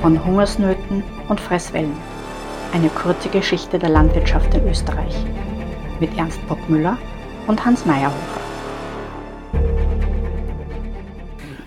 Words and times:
von 0.00 0.24
Hungersnöten 0.24 1.02
und 1.28 1.40
Fresswellen. 1.40 1.96
Eine 2.72 2.88
kurze 2.88 3.28
Geschichte 3.28 3.78
der 3.78 3.88
Landwirtschaft 3.88 4.54
in 4.54 4.68
Österreich 4.68 5.14
mit 6.00 6.16
Ernst 6.16 6.46
Bockmüller 6.46 6.98
und 7.46 7.64
Hans 7.64 7.84
Meyerhofer. 7.86 8.40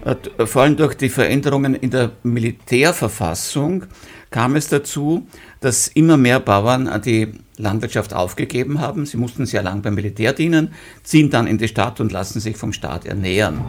Äh, 0.06 0.46
vor 0.46 0.64
allem 0.64 0.78
durch 0.78 0.96
die 0.96 1.10
Veränderungen 1.10 1.76
in 1.76 1.92
der 1.92 2.12
Militärverfassung 2.24 3.86
kam 4.30 4.56
es 4.56 4.70
dazu, 4.70 5.28
dass 5.60 5.88
immer 5.88 6.18
mehr 6.18 6.40
Bauern 6.40 6.90
die 7.04 7.34
Landwirtschaft 7.58 8.14
aufgegeben 8.14 8.80
haben. 8.80 9.06
Sie 9.06 9.18
mussten 9.18 9.46
sehr 9.46 9.62
lang 9.62 9.82
beim 9.82 9.94
Militär 9.94 10.34
dienen, 10.34 10.74
ziehen 11.04 11.30
dann 11.30 11.48
in 11.48 11.58
die 11.58 11.68
Stadt 11.68 12.00
und 12.00 12.12
lassen 12.12 12.40
sich 12.40 12.58
vom 12.58 12.74
Staat 12.74 13.06
ernähren. 13.06 13.62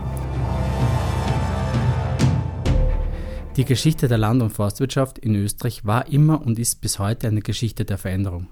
Die 3.56 3.66
Geschichte 3.66 4.09
der 4.09 4.16
Land- 4.16 4.41
und 4.41 4.48
Forstwirtschaft 4.48 5.19
in 5.19 5.34
Österreich 5.34 5.84
war 5.84 6.09
immer 6.09 6.41
und 6.41 6.59
ist 6.59 6.80
bis 6.80 6.98
heute 6.98 7.29
eine 7.29 7.42
Geschichte 7.42 7.84
der 7.84 7.98
Veränderung. 7.98 8.47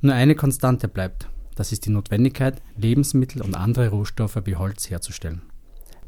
Nur 0.00 0.14
eine 0.14 0.34
Konstante 0.34 0.88
bleibt, 0.88 1.28
das 1.56 1.72
ist 1.72 1.84
die 1.84 1.90
Notwendigkeit, 1.90 2.62
Lebensmittel 2.74 3.42
und 3.42 3.54
andere 3.54 3.88
Rohstoffe 3.88 4.40
wie 4.46 4.56
Holz 4.56 4.88
herzustellen. 4.88 5.42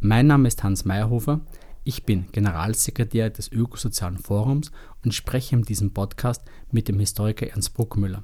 Mein 0.00 0.26
Name 0.26 0.48
ist 0.48 0.62
Hans 0.62 0.86
Meyerhofer, 0.86 1.40
ich 1.84 2.04
bin 2.04 2.24
Generalsekretär 2.32 3.28
des 3.28 3.52
Ökosozialen 3.52 4.16
Forums 4.16 4.72
und 5.04 5.12
spreche 5.12 5.54
in 5.54 5.62
diesem 5.62 5.92
Podcast 5.92 6.40
mit 6.72 6.88
dem 6.88 6.98
Historiker 6.98 7.48
Ernst 7.48 7.74
Bruckmüller, 7.74 8.22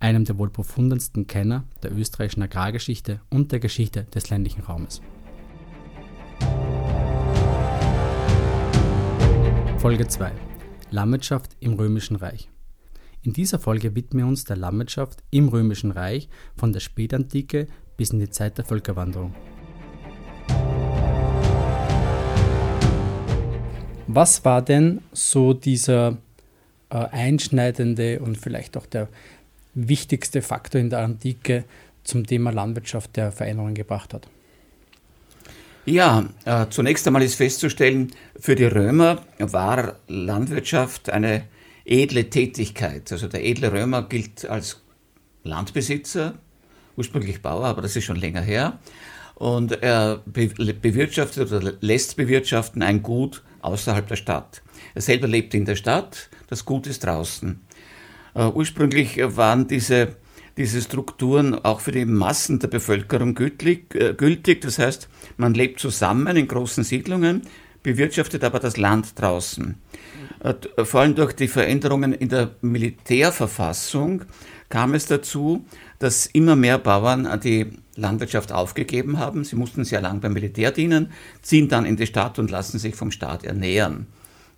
einem 0.00 0.24
der 0.24 0.38
wohl 0.38 0.48
profundensten 0.48 1.26
Kenner 1.26 1.64
der 1.82 1.94
österreichischen 1.94 2.44
Agrargeschichte 2.44 3.20
und 3.28 3.52
der 3.52 3.60
Geschichte 3.60 4.04
des 4.04 4.30
ländlichen 4.30 4.62
Raumes. 4.62 5.02
Folge 9.82 10.06
2 10.06 10.30
Landwirtschaft 10.92 11.56
im 11.58 11.72
Römischen 11.72 12.14
Reich. 12.14 12.48
In 13.24 13.32
dieser 13.32 13.58
Folge 13.58 13.96
widmen 13.96 14.22
wir 14.22 14.28
uns 14.28 14.44
der 14.44 14.54
Landwirtschaft 14.54 15.24
im 15.32 15.48
Römischen 15.48 15.90
Reich 15.90 16.28
von 16.56 16.72
der 16.72 16.78
Spätantike 16.78 17.66
bis 17.96 18.10
in 18.10 18.20
die 18.20 18.30
Zeit 18.30 18.58
der 18.58 18.64
Völkerwanderung. 18.64 19.34
Was 24.06 24.44
war 24.44 24.62
denn 24.62 25.00
so 25.10 25.52
dieser 25.52 26.18
äh, 26.88 26.98
einschneidende 26.98 28.20
und 28.20 28.38
vielleicht 28.38 28.76
auch 28.76 28.86
der 28.86 29.08
wichtigste 29.74 30.42
Faktor 30.42 30.80
in 30.80 30.90
der 30.90 31.00
Antike 31.00 31.64
zum 32.04 32.24
Thema 32.24 32.52
Landwirtschaft, 32.52 33.16
der 33.16 33.32
Veränderungen 33.32 33.74
gebracht 33.74 34.14
hat? 34.14 34.28
Ja, 35.84 36.28
äh, 36.44 36.66
zunächst 36.70 37.06
einmal 37.08 37.22
ist 37.22 37.34
festzustellen, 37.34 38.12
für 38.38 38.54
die 38.54 38.66
Römer 38.66 39.22
war 39.38 39.96
Landwirtschaft 40.06 41.10
eine 41.10 41.44
edle 41.84 42.30
Tätigkeit. 42.30 43.10
Also 43.10 43.26
der 43.26 43.44
edle 43.44 43.72
Römer 43.72 44.02
gilt 44.02 44.48
als 44.48 44.80
Landbesitzer, 45.42 46.34
ursprünglich 46.96 47.42
Bauer, 47.42 47.66
aber 47.66 47.82
das 47.82 47.96
ist 47.96 48.04
schon 48.04 48.16
länger 48.16 48.42
her. 48.42 48.78
Und 49.34 49.82
er 49.82 50.22
bewirtschaftet 50.24 51.50
oder 51.50 51.72
lässt 51.80 52.16
bewirtschaften 52.16 52.82
ein 52.82 53.02
Gut 53.02 53.42
außerhalb 53.62 54.06
der 54.06 54.16
Stadt. 54.16 54.62
Er 54.94 55.02
selber 55.02 55.26
lebt 55.26 55.52
in 55.52 55.64
der 55.64 55.74
Stadt, 55.74 56.28
das 56.48 56.64
Gut 56.64 56.86
ist 56.86 57.04
draußen. 57.04 57.60
Uh, 58.34 58.50
ursprünglich 58.54 59.18
waren 59.36 59.66
diese, 59.68 60.16
diese 60.56 60.82
Strukturen 60.82 61.54
auch 61.54 61.80
für 61.80 61.92
die 61.92 62.04
Massen 62.04 62.58
der 62.58 62.68
Bevölkerung 62.68 63.34
gültig, 63.34 63.94
äh, 63.94 64.14
gültig. 64.14 64.60
Das 64.60 64.78
heißt, 64.78 65.08
man 65.36 65.54
lebt 65.54 65.80
zusammen 65.80 66.36
in 66.36 66.48
großen 66.48 66.84
Siedlungen, 66.84 67.42
bewirtschaftet 67.82 68.44
aber 68.44 68.60
das 68.60 68.76
Land 68.76 69.20
draußen. 69.20 69.76
Uh, 70.44 70.84
vor 70.84 71.02
allem 71.02 71.14
durch 71.14 71.34
die 71.34 71.46
Veränderungen 71.46 72.12
in 72.12 72.28
der 72.28 72.50
Militärverfassung 72.62 74.24
kam 74.68 74.94
es 74.94 75.06
dazu, 75.06 75.64
dass 76.00 76.26
immer 76.26 76.56
mehr 76.56 76.78
Bauern 76.78 77.28
die 77.42 77.78
Landwirtschaft 77.94 78.50
aufgegeben 78.50 79.18
haben. 79.18 79.44
Sie 79.44 79.54
mussten 79.54 79.84
sehr 79.84 80.00
lang 80.00 80.20
beim 80.20 80.32
Militär 80.32 80.72
dienen, 80.72 81.12
ziehen 81.42 81.68
dann 81.68 81.84
in 81.84 81.96
die 81.96 82.06
Stadt 82.06 82.38
und 82.38 82.50
lassen 82.50 82.78
sich 82.78 82.96
vom 82.96 83.10
Staat 83.10 83.44
ernähren. 83.44 84.06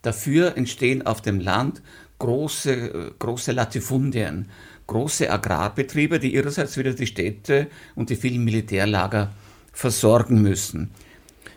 Dafür 0.02 0.56
entstehen 0.56 1.04
auf 1.04 1.20
dem 1.20 1.40
Land 1.40 1.82
große, 2.18 3.12
große 3.18 3.52
Latifundien, 3.52 4.48
große 4.86 5.30
Agrarbetriebe, 5.30 6.18
die 6.18 6.34
ihrerseits 6.34 6.76
wieder 6.76 6.92
die 6.92 7.06
Städte 7.06 7.68
und 7.94 8.10
die 8.10 8.16
vielen 8.16 8.44
Militärlager 8.44 9.32
versorgen 9.72 10.42
müssen. 10.42 10.90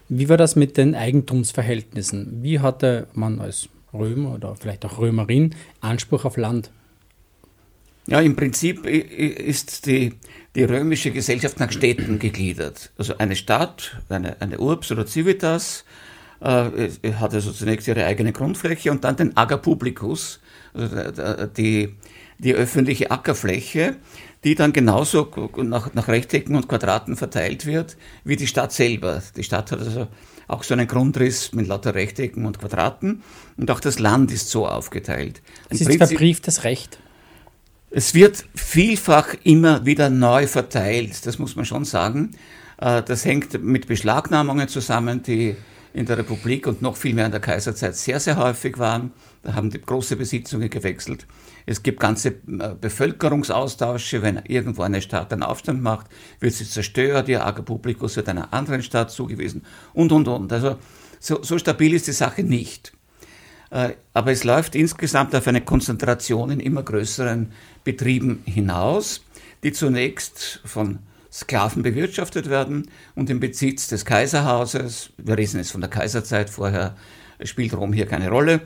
Wie 0.10 0.30
war 0.30 0.38
das 0.38 0.56
mit 0.56 0.78
den 0.78 0.96
Eigentumsverhältnissen? 0.96 2.42
Wie 2.42 2.60
hatte 2.60 3.08
man 3.14 3.40
als 3.42 3.70
Römer 3.94 4.36
oder 4.36 4.56
vielleicht 4.56 4.86
auch 4.86 5.00
Römerin 5.00 5.56
Anspruch 5.82 6.26
auf 6.26 6.38
Land? 6.38 6.72
Ja, 8.08 8.22
im 8.22 8.38
Prinzip 8.38 8.86
ist 8.86 9.86
die, 9.86 10.14
die 10.56 10.64
römische 10.64 11.12
Gesellschaft 11.12 11.60
nach 11.60 11.74
Städten 11.74 12.20
gegliedert. 12.20 12.92
Also 12.98 13.18
eine 13.18 13.36
Stadt, 13.36 13.98
eine, 14.08 14.42
eine 14.42 14.60
Urbs 14.60 14.92
oder 14.94 15.06
Civitas, 15.06 15.84
äh, 16.42 16.90
hat 17.14 17.34
also 17.34 17.52
zunächst 17.52 17.88
ihre 17.88 18.06
eigene 18.06 18.32
Grundfläche 18.32 18.92
und 18.92 19.04
dann 19.04 19.16
den 19.16 19.36
Ager 19.36 19.58
Publicus, 19.58 20.40
also 20.74 21.48
die, 21.58 21.96
die 22.38 22.54
öffentliche 22.54 23.10
Ackerfläche, 23.10 23.98
die 24.44 24.56
dann 24.56 24.74
genauso 24.74 25.30
nach, 25.58 25.94
nach 25.94 26.08
Rechtecken 26.08 26.56
und 26.56 26.68
Quadraten 26.68 27.16
verteilt 27.16 27.66
wird 27.66 27.98
wie 28.24 28.36
die 28.36 28.48
Stadt 28.48 28.72
selber. 28.72 29.22
Die 29.36 29.44
Stadt 29.44 29.72
hat 29.72 29.80
also 29.80 30.08
auch 30.48 30.64
so 30.64 30.74
einen 30.74 30.88
Grundriss 30.88 31.52
mit 31.54 31.68
lauter 31.68 31.96
Rechtecken 31.96 32.46
und 32.46 32.60
Quadraten 32.60 33.24
und 33.58 33.70
auch 33.72 33.80
das 33.80 34.00
Land 34.00 34.32
ist 34.32 34.50
so 34.50 34.68
aufgeteilt. 34.68 35.42
Es 35.70 35.82
ist 35.82 35.98
verbrieftes 35.98 36.64
Recht. 36.64 37.00
Es 37.90 38.14
wird 38.14 38.46
vielfach 38.54 39.34
immer 39.44 39.86
wieder 39.86 40.10
neu 40.10 40.46
verteilt, 40.48 41.26
das 41.26 41.40
muss 41.40 41.56
man 41.56 41.66
schon 41.66 41.86
sagen. 41.86 42.32
Äh, 42.78 43.02
das 43.02 43.26
hängt 43.26 43.64
mit 43.64 43.88
Beschlagnahmungen 43.88 44.68
zusammen, 44.68 45.24
die 45.24 45.56
in 45.94 46.06
der 46.06 46.18
Republik 46.18 46.68
und 46.68 46.82
noch 46.82 46.96
viel 46.96 47.14
mehr 47.14 47.26
in 47.26 47.32
der 47.32 47.40
Kaiserzeit 47.40 47.96
sehr, 47.96 48.20
sehr 48.20 48.38
häufig 48.38 48.78
waren. 48.78 49.12
Da 49.44 49.54
haben 49.54 49.70
die 49.70 49.82
große 49.82 50.16
Besitzungen 50.16 50.70
gewechselt. 50.70 51.26
Es 51.66 51.84
gibt 51.84 52.00
ganze 52.00 52.30
äh, 52.30 52.76
Bevölkerungsaustausche. 52.80 54.22
Wenn 54.22 54.42
irgendwo 54.46 54.84
eine 54.84 55.02
Stadt 55.02 55.32
einen 55.34 55.44
Aufstand 55.44 55.82
macht, 55.82 56.08
wird 56.40 56.54
sie 56.54 56.68
zerstört, 56.68 57.30
ihr 57.30 57.46
Ager 57.46 57.64
Publicus 57.64 58.16
wird 58.16 58.30
einer 58.30 58.54
anderen 58.54 58.84
Stadt 58.84 59.12
zugewiesen 59.12 59.66
und, 59.94 60.12
und, 60.12 60.28
und. 60.28 60.52
Also 60.54 60.78
so, 61.20 61.44
so 61.44 61.58
stabil 61.58 61.94
ist 61.94 62.08
die 62.08 62.14
Sache 62.14 62.44
nicht. 62.44 62.94
Äh, 63.70 63.94
aber 64.14 64.32
es 64.32 64.44
läuft 64.44 64.76
insgesamt 64.76 65.36
auf 65.36 65.48
eine 65.48 65.62
Konzentration 65.62 66.52
in 66.52 66.60
immer 66.60 66.84
größeren 66.84 67.52
Betrieben 67.84 68.44
hinaus, 68.46 69.26
die 69.64 69.72
zunächst 69.72 70.62
von 70.64 71.00
Sklaven 71.38 71.84
bewirtschaftet 71.84 72.50
werden 72.50 72.90
und 73.14 73.30
im 73.30 73.40
Besitz 73.40 73.88
des 73.88 74.06
Kaiserhauses, 74.06 75.12
wir 75.18 75.38
reden 75.38 75.58
jetzt 75.58 75.72
von 75.72 75.82
der 75.82 75.90
Kaiserzeit, 75.90 76.50
vorher 76.50 76.96
spielt 77.44 77.76
Rom 77.76 77.94
hier 77.94 78.08
keine 78.08 78.32
Rolle, 78.32 78.62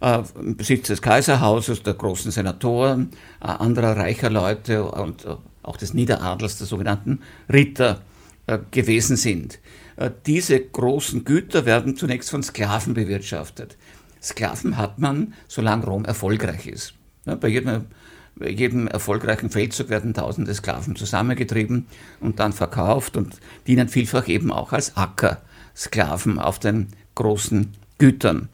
äh, 0.00 0.22
im 0.34 0.56
Besitz 0.56 0.88
des 0.88 1.00
Kaiserhauses, 1.00 1.84
der 1.84 1.94
großen 1.94 2.32
Senatoren, 2.32 3.10
äh, 3.40 3.46
anderer 3.46 3.96
reicher 3.96 4.28
Leute 4.28 4.82
und 4.84 5.24
auch 5.62 5.76
des 5.76 5.94
Niederadels, 5.94 6.58
der 6.58 6.66
sogenannten 6.66 7.20
Ritter, 7.52 8.02
gewesen 8.70 9.16
sind. 9.16 9.58
Diese 10.24 10.60
großen 10.60 11.24
Güter 11.24 11.66
werden 11.66 11.96
zunächst 11.96 12.30
von 12.30 12.44
Sklaven 12.44 12.94
bewirtschaftet. 12.94 13.76
Sklaven 14.22 14.76
hat 14.76 15.00
man, 15.00 15.34
solange 15.48 15.84
Rom 15.84 16.04
erfolgreich 16.04 16.68
ist. 16.68 16.94
Bei, 17.24 17.48
jedem, 17.48 17.86
jedem 18.44 18.86
erfolgreichen 18.86 19.50
Feldzug 19.50 19.88
werden 19.88 20.14
tausende 20.14 20.54
Sklaven 20.54 20.96
zusammengetrieben 20.96 21.86
und 22.20 22.38
dann 22.38 22.52
verkauft 22.52 23.16
und 23.16 23.40
dienen 23.66 23.88
vielfach 23.88 24.28
eben 24.28 24.52
auch 24.52 24.72
als 24.72 24.96
Ackersklaven 24.96 26.38
auf 26.38 26.58
den 26.58 26.88
großen 27.14 27.72
Gütern. 27.98 28.48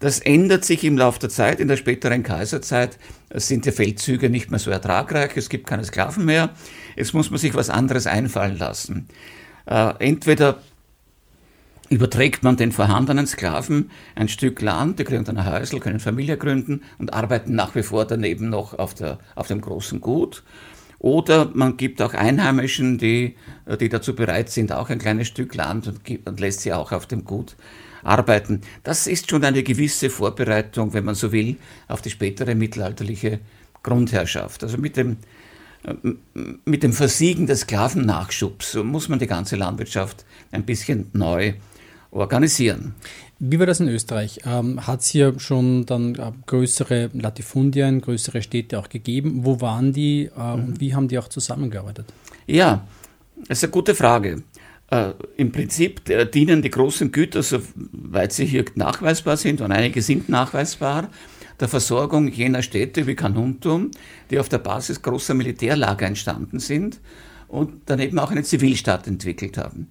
Das 0.00 0.18
ändert 0.18 0.64
sich 0.64 0.82
im 0.82 0.98
Laufe 0.98 1.20
der 1.20 1.28
Zeit. 1.28 1.60
In 1.60 1.68
der 1.68 1.76
späteren 1.76 2.24
Kaiserzeit 2.24 2.98
sind 3.32 3.66
die 3.66 3.70
Feldzüge 3.70 4.30
nicht 4.30 4.50
mehr 4.50 4.58
so 4.58 4.72
ertragreich. 4.72 5.36
Es 5.36 5.48
gibt 5.48 5.68
keine 5.68 5.84
Sklaven 5.84 6.24
mehr. 6.24 6.50
Jetzt 6.96 7.14
muss 7.14 7.30
man 7.30 7.38
sich 7.38 7.54
was 7.54 7.70
anderes 7.70 8.08
einfallen 8.08 8.58
lassen. 8.58 9.06
Äh, 9.64 9.94
entweder 10.00 10.58
überträgt 11.92 12.42
man 12.42 12.56
den 12.56 12.72
vorhandenen 12.72 13.26
Sklaven 13.26 13.90
ein 14.14 14.28
Stück 14.28 14.60
Land, 14.62 14.98
die 14.98 15.04
kriegen 15.04 15.24
dann 15.24 15.36
ein 15.36 15.50
Häusl, 15.50 15.78
können 15.78 16.00
Familie 16.00 16.36
gründen 16.38 16.82
und 16.98 17.12
arbeiten 17.12 17.54
nach 17.54 17.74
wie 17.74 17.82
vor 17.82 18.06
daneben 18.06 18.48
noch 18.48 18.78
auf, 18.78 18.94
der, 18.94 19.18
auf 19.34 19.48
dem 19.48 19.60
großen 19.60 20.00
Gut. 20.00 20.42
Oder 20.98 21.50
man 21.52 21.76
gibt 21.76 22.00
auch 22.00 22.14
Einheimischen, 22.14 22.96
die, 22.96 23.36
die 23.80 23.88
dazu 23.88 24.14
bereit 24.14 24.50
sind, 24.50 24.72
auch 24.72 24.88
ein 24.88 24.98
kleines 24.98 25.28
Stück 25.28 25.54
Land 25.54 25.86
und, 25.86 26.04
gibt, 26.04 26.28
und 26.28 26.40
lässt 26.40 26.60
sie 26.60 26.72
auch 26.72 26.92
auf 26.92 27.06
dem 27.06 27.24
Gut 27.24 27.56
arbeiten. 28.04 28.62
Das 28.84 29.06
ist 29.06 29.28
schon 29.28 29.44
eine 29.44 29.62
gewisse 29.62 30.10
Vorbereitung, 30.10 30.94
wenn 30.94 31.04
man 31.04 31.14
so 31.14 31.32
will, 31.32 31.56
auf 31.88 32.02
die 32.02 32.10
spätere 32.10 32.54
mittelalterliche 32.54 33.40
Grundherrschaft. 33.82 34.62
Also 34.62 34.78
mit 34.78 34.96
dem, 34.96 35.18
mit 36.64 36.82
dem 36.82 36.92
Versiegen 36.92 37.46
des 37.46 37.60
Sklavennachschubs 37.60 38.76
muss 38.76 39.08
man 39.08 39.18
die 39.18 39.26
ganze 39.26 39.56
Landwirtschaft 39.56 40.24
ein 40.52 40.64
bisschen 40.64 41.10
neu 41.12 41.54
organisieren. 42.12 42.94
Wie 43.40 43.58
war 43.58 43.66
das 43.66 43.80
in 43.80 43.88
Österreich? 43.88 44.40
Ähm, 44.46 44.86
Hat 44.86 45.00
es 45.00 45.08
hier 45.08 45.34
schon 45.40 45.84
dann 45.86 46.14
äh, 46.14 46.30
größere 46.46 47.10
Latifundien, 47.12 48.00
größere 48.00 48.40
Städte 48.40 48.78
auch 48.78 48.88
gegeben? 48.88 49.40
Wo 49.44 49.60
waren 49.60 49.92
die 49.92 50.30
äh, 50.36 50.56
mhm. 50.56 50.64
und 50.64 50.80
wie 50.80 50.94
haben 50.94 51.08
die 51.08 51.18
auch 51.18 51.28
zusammengearbeitet? 51.28 52.06
Ja, 52.46 52.86
das 53.48 53.58
ist 53.58 53.64
eine 53.64 53.72
gute 53.72 53.94
Frage. 53.96 54.44
Äh, 54.90 55.12
Im 55.36 55.50
Prinzip 55.50 56.02
dienen 56.32 56.62
die 56.62 56.70
großen 56.70 57.10
Güter, 57.10 57.42
soweit 57.42 58.32
sie 58.32 58.46
hier 58.46 58.64
nachweisbar 58.76 59.36
sind, 59.36 59.60
und 59.60 59.72
einige 59.72 60.02
sind 60.02 60.28
nachweisbar, 60.28 61.08
der 61.58 61.68
Versorgung 61.68 62.28
jener 62.28 62.62
Städte 62.62 63.06
wie 63.06 63.14
Kanuntum, 63.14 63.90
die 64.30 64.38
auf 64.38 64.48
der 64.48 64.58
Basis 64.58 65.00
großer 65.00 65.34
Militärlager 65.34 66.06
entstanden 66.06 66.58
sind 66.58 67.00
und 67.48 67.82
daneben 67.86 68.18
auch 68.18 68.30
eine 68.30 68.42
Zivilstadt 68.42 69.06
entwickelt 69.06 69.58
haben. 69.58 69.88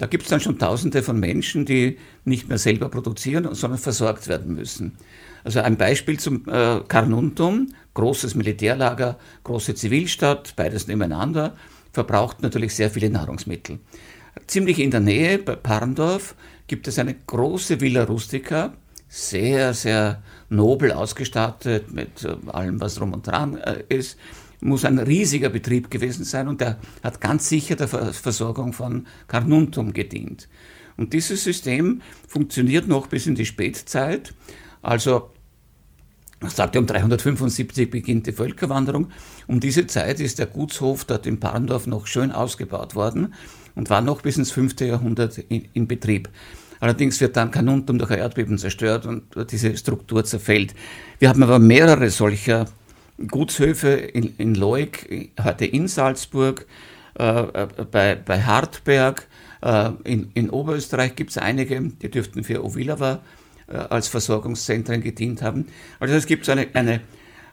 Da 0.00 0.06
gibt 0.06 0.22
es 0.22 0.30
dann 0.30 0.40
schon 0.40 0.58
Tausende 0.58 1.02
von 1.02 1.20
Menschen, 1.20 1.66
die 1.66 1.98
nicht 2.24 2.48
mehr 2.48 2.56
selber 2.56 2.88
produzieren, 2.88 3.54
sondern 3.54 3.78
versorgt 3.78 4.28
werden 4.28 4.54
müssen. 4.54 4.96
Also 5.44 5.60
ein 5.60 5.76
Beispiel 5.76 6.18
zum 6.18 6.48
äh, 6.48 6.80
Carnuntum, 6.88 7.74
großes 7.92 8.34
Militärlager, 8.34 9.18
große 9.44 9.74
Zivilstadt, 9.74 10.54
beides 10.56 10.86
nebeneinander, 10.86 11.54
verbraucht 11.92 12.40
natürlich 12.40 12.74
sehr 12.74 12.90
viele 12.90 13.10
Nahrungsmittel. 13.10 13.78
Ziemlich 14.46 14.78
in 14.78 14.90
der 14.90 15.00
Nähe, 15.00 15.38
bei 15.38 15.54
Parndorf, 15.54 16.34
gibt 16.66 16.88
es 16.88 16.98
eine 16.98 17.14
große 17.26 17.82
Villa 17.82 18.04
Rustica, 18.04 18.72
sehr, 19.06 19.74
sehr 19.74 20.22
nobel 20.48 20.92
ausgestattet 20.92 21.92
mit 21.92 22.24
äh, 22.24 22.36
allem, 22.50 22.80
was 22.80 22.94
drum 22.94 23.12
und 23.12 23.26
dran 23.26 23.58
äh, 23.58 23.84
ist 23.90 24.16
muss 24.60 24.84
ein 24.84 24.98
riesiger 24.98 25.48
Betrieb 25.48 25.90
gewesen 25.90 26.24
sein 26.24 26.48
und 26.48 26.60
der 26.60 26.78
hat 27.02 27.20
ganz 27.20 27.48
sicher 27.48 27.76
der 27.76 27.88
Versorgung 27.88 28.72
von 28.72 29.06
Carnuntum 29.26 29.92
gedient. 29.92 30.48
Und 30.96 31.12
dieses 31.14 31.44
System 31.44 32.02
funktioniert 32.28 32.86
noch 32.86 33.06
bis 33.06 33.26
in 33.26 33.34
die 33.34 33.46
Spätzeit. 33.46 34.34
Also, 34.82 35.30
man 36.40 36.50
sagte, 36.50 36.78
um 36.78 36.86
375 36.86 37.90
beginnt 37.90 38.26
die 38.26 38.32
Völkerwanderung. 38.32 39.08
Um 39.46 39.60
diese 39.60 39.86
Zeit 39.86 40.20
ist 40.20 40.38
der 40.38 40.46
Gutshof 40.46 41.04
dort 41.04 41.26
in 41.26 41.40
Parndorf 41.40 41.86
noch 41.86 42.06
schön 42.06 42.32
ausgebaut 42.32 42.94
worden 42.94 43.34
und 43.74 43.88
war 43.88 44.02
noch 44.02 44.22
bis 44.22 44.36
ins 44.36 44.50
5. 44.50 44.80
Jahrhundert 44.80 45.38
in, 45.38 45.68
in 45.72 45.88
Betrieb. 45.88 46.28
Allerdings 46.80 47.20
wird 47.20 47.36
dann 47.36 47.50
Carnuntum 47.50 47.98
durch 47.98 48.10
ein 48.10 48.18
Erdbeben 48.18 48.56
zerstört 48.56 49.04
und 49.04 49.24
diese 49.50 49.76
Struktur 49.76 50.24
zerfällt. 50.24 50.74
Wir 51.18 51.28
haben 51.28 51.42
aber 51.42 51.58
mehrere 51.58 52.08
solcher 52.08 52.66
Gutshöfe 53.28 53.90
in, 53.90 54.34
in 54.38 54.54
Leuk, 54.54 55.06
heute 55.42 55.66
in 55.66 55.88
Salzburg, 55.88 56.66
äh, 57.18 57.24
äh, 57.24 57.68
bei, 57.90 58.14
bei 58.14 58.42
Hartberg. 58.42 59.26
Äh, 59.62 59.90
in, 60.04 60.30
in 60.34 60.50
Oberösterreich 60.50 61.16
gibt 61.16 61.30
es 61.30 61.38
einige, 61.38 61.80
die 61.80 62.10
dürften 62.10 62.44
für 62.44 62.64
Ovilava 62.64 63.20
äh, 63.66 63.76
als 63.76 64.08
Versorgungszentren 64.08 65.02
gedient 65.02 65.42
haben. 65.42 65.66
Also 65.98 66.14
es 66.14 66.26
gibt 66.26 66.48
eine, 66.48 66.68
eine, 66.72 66.94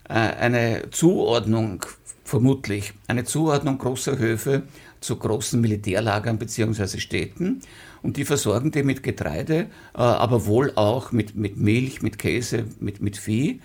äh, 0.09 0.13
eine 0.13 0.89
Zuordnung, 0.91 1.85
vermutlich, 2.23 2.93
eine 3.07 3.23
Zuordnung 3.23 3.77
großer 3.77 4.17
Höfe 4.17 4.63
zu 5.01 5.17
großen 5.17 5.59
Militärlagern 5.59 6.37
bzw. 6.37 6.99
Städten. 6.99 7.61
Und 8.03 8.17
die 8.17 8.25
versorgen 8.25 8.71
die 8.71 8.83
mit 8.83 9.03
Getreide, 9.03 9.67
äh, 9.93 9.97
aber 9.97 10.45
wohl 10.45 10.71
auch 10.75 11.11
mit, 11.11 11.35
mit 11.35 11.57
Milch, 11.57 12.01
mit 12.01 12.17
Käse, 12.17 12.65
mit, 12.79 13.01
mit 13.01 13.17
Vieh. 13.17 13.59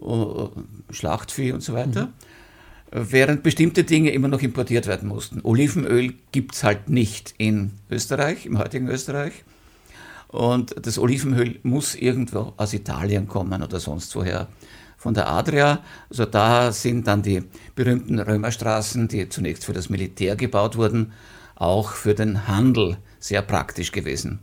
Äh, 0.00 0.92
Schlachtvieh 0.92 1.52
und 1.52 1.62
so 1.62 1.72
weiter. 1.72 2.06
Mhm. 2.06 2.12
Während 2.92 3.42
bestimmte 3.42 3.84
Dinge 3.84 4.10
immer 4.10 4.28
noch 4.28 4.42
importiert 4.42 4.86
werden 4.86 5.08
mussten. 5.08 5.40
Olivenöl 5.42 6.14
gibt 6.30 6.54
es 6.54 6.62
halt 6.62 6.88
nicht 6.88 7.34
in 7.36 7.72
Österreich, 7.90 8.46
im 8.46 8.58
heutigen 8.58 8.88
Österreich. 8.88 9.44
Und 10.28 10.74
das 10.80 10.98
Olivenöl 10.98 11.58
muss 11.62 11.94
irgendwo 11.94 12.52
aus 12.56 12.74
Italien 12.74 13.26
kommen 13.26 13.62
oder 13.62 13.80
sonst 13.80 14.14
woher 14.14 14.48
von 14.96 15.14
der 15.14 15.28
Adria. 15.28 15.82
Also 16.10 16.26
da 16.26 16.72
sind 16.72 17.06
dann 17.06 17.22
die 17.22 17.42
berühmten 17.74 18.18
Römerstraßen, 18.18 19.08
die 19.08 19.28
zunächst 19.28 19.64
für 19.64 19.72
das 19.72 19.88
Militär 19.88 20.36
gebaut 20.36 20.76
wurden, 20.76 21.12
auch 21.54 21.92
für 21.92 22.14
den 22.14 22.46
Handel 22.46 22.98
sehr 23.18 23.42
praktisch 23.42 23.92
gewesen. 23.92 24.40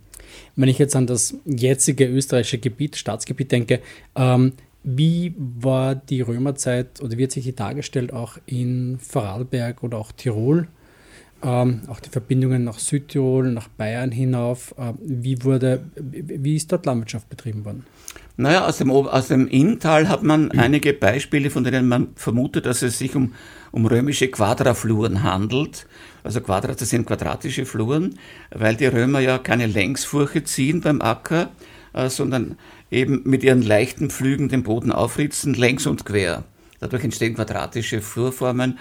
Wenn 0.56 0.70
ich 0.70 0.80
jetzt 0.80 0.96
an 0.96 1.08
das 1.08 1.36
jetzige 1.46 2.06
österreichische 2.08 2.58
Gebiet, 2.58 2.96
Staatsgebiet 2.96 3.52
denke, 3.52 3.82
ähm, 4.16 4.54
wie 4.84 5.34
war 5.38 5.96
die 5.96 6.22
Römerzeit 6.22 7.02
oder 7.02 7.22
hat 7.22 7.32
sich 7.32 7.46
die 7.46 7.56
dargestellt 7.56 8.14
auch 8.14 8.38
in 8.46 9.00
Vorarlberg 9.00 9.84
oder 9.84 9.98
auch 9.98 10.12
Tirol? 10.12 10.68
Ähm, 11.42 11.82
auch 11.88 12.00
die 12.00 12.10
Verbindungen 12.10 12.64
nach 12.64 12.80
Südtirol, 12.80 13.52
nach 13.52 13.68
Bayern 13.68 14.12
hinauf. 14.12 14.74
Äh, 14.78 14.94
wie, 15.02 15.44
wurde, 15.44 15.84
wie 15.96 16.56
ist 16.56 16.72
dort 16.72 16.86
Landwirtschaft 16.86 17.30
betrieben 17.30 17.66
worden? 17.66 17.86
Naja, 18.38 18.66
aus 18.66 18.78
dem, 18.78 18.90
aus 18.90 19.28
dem 19.28 19.48
Inntal 19.48 20.10
hat 20.10 20.24
man 20.24 20.52
einige 20.52 20.94
Beispiele, 20.94 21.50
von 21.50 21.64
denen 21.64 21.88
man 21.88 22.10
vermutet, 22.16 22.66
dass 22.66 22.82
es 22.82 22.98
sich 22.98 23.16
um, 23.16 23.34
um 23.72 23.86
römische 23.86 24.30
Quadrafluren 24.30 25.22
handelt. 25.22 25.86
Also 26.24 26.40
Quadrat, 26.40 26.80
das 26.80 26.90
sind 26.90 27.06
quadratische 27.06 27.66
Fluren, 27.66 28.18
weil 28.50 28.76
die 28.76 28.86
Römer 28.86 29.20
ja 29.20 29.38
keine 29.38 29.68
Längsfurche 29.68 30.44
ziehen 30.46 30.80
beim 30.82 31.02
Acker, 31.02 31.50
äh, 31.94 32.10
sondern 32.10 32.58
eben 32.94 33.22
mit 33.26 33.44
ihren 33.44 33.62
leichten 33.62 34.10
Flügen 34.10 34.50
den 34.50 34.64
Boden 34.64 34.92
aufritzen, 34.92 35.54
längs 35.54 35.86
und 35.88 36.06
quer. 36.06 36.44
Dadurch 36.80 37.04
entstehen 37.04 37.36
quadratische 37.36 38.02
Flurformen. 38.02 38.78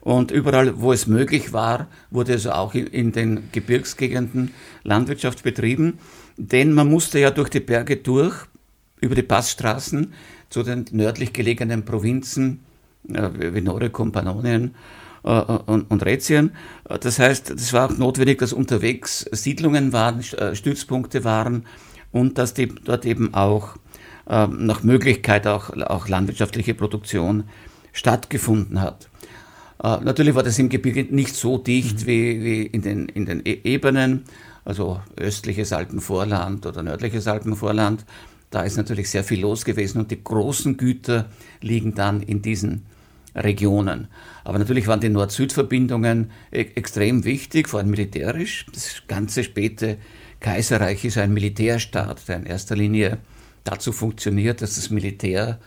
Und 0.00 0.32
überall, 0.32 0.80
wo 0.80 0.92
es 0.92 1.06
möglich 1.06 1.52
war, 1.52 1.86
wurde 2.10 2.32
also 2.32 2.50
auch 2.50 2.74
in 2.74 3.12
den 3.12 3.50
Gebirgsgegenden 3.52 4.50
Landwirtschaft 4.82 5.44
betrieben. 5.44 5.98
Denn 6.36 6.72
man 6.72 6.90
musste 6.90 7.20
ja 7.20 7.30
durch 7.30 7.50
die 7.50 7.60
Berge 7.60 7.98
durch, 7.98 8.34
über 9.00 9.14
die 9.14 9.22
Passstraßen 9.22 10.12
zu 10.50 10.62
den 10.64 10.86
nördlich 10.90 11.32
gelegenen 11.32 11.84
Provinzen, 11.84 12.60
äh, 13.12 13.28
wie 13.54 13.60
Noricum, 13.60 14.10
Pannonien 14.10 14.74
äh, 15.22 15.28
und, 15.30 15.88
und 15.88 16.04
Rätien. 16.04 16.52
Das 16.84 17.20
heißt, 17.20 17.50
es 17.50 17.72
war 17.72 17.90
auch 17.90 17.96
notwendig, 17.96 18.38
dass 18.38 18.52
unterwegs 18.52 19.24
Siedlungen 19.30 19.92
waren, 19.92 20.22
Stützpunkte 20.22 21.22
waren, 21.22 21.64
und 22.12 22.38
dass 22.38 22.54
die, 22.54 22.68
dort 22.68 23.04
eben 23.04 23.34
auch 23.34 23.76
äh, 24.28 24.46
nach 24.46 24.82
Möglichkeit 24.82 25.46
auch, 25.46 25.70
auch 25.70 26.08
landwirtschaftliche 26.08 26.74
Produktion 26.74 27.44
stattgefunden 27.92 28.80
hat. 28.80 29.08
Äh, 29.82 29.98
natürlich 30.02 30.34
war 30.34 30.42
das 30.42 30.58
im 30.58 30.68
Gebirge 30.68 31.04
nicht 31.10 31.34
so 31.34 31.58
dicht 31.58 32.02
mhm. 32.02 32.06
wie, 32.06 32.44
wie 32.44 32.62
in, 32.62 32.82
den, 32.82 33.08
in 33.08 33.26
den 33.26 33.42
e 33.44 33.60
Ebenen, 33.64 34.24
also 34.64 35.00
östliches 35.16 35.72
Alpenvorland 35.72 36.66
oder 36.66 36.82
nördliches 36.82 37.26
Alpenvorland. 37.26 38.04
Da 38.50 38.62
ist 38.62 38.76
natürlich 38.76 39.10
sehr 39.10 39.24
viel 39.24 39.40
los 39.40 39.64
gewesen 39.64 39.98
und 39.98 40.10
die 40.10 40.22
großen 40.22 40.76
Güter 40.76 41.30
liegen 41.62 41.94
dann 41.94 42.22
in 42.22 42.42
diesen 42.42 42.84
Regionen. 43.34 44.08
Aber 44.44 44.58
natürlich 44.58 44.86
waren 44.86 45.00
die 45.00 45.08
Nord-Süd-Verbindungen 45.08 46.30
e 46.50 46.60
extrem 46.74 47.24
wichtig, 47.24 47.68
vor 47.68 47.80
allem 47.80 47.90
militärisch. 47.90 48.66
Das 48.72 49.02
ganze 49.08 49.42
späte 49.42 49.96
Kaiserreich 50.42 51.04
ist 51.04 51.18
ein 51.18 51.32
Militärstaat, 51.32 52.28
der 52.28 52.36
in 52.36 52.46
erster 52.46 52.76
Linie 52.76 53.18
dazu 53.64 53.92
funktioniert, 53.92 54.60
dass 54.60 54.74
das 54.74 54.90
Militär 54.90 55.58